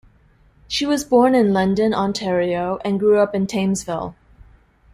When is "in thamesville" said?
3.35-4.15